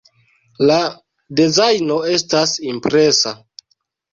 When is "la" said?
0.69-0.77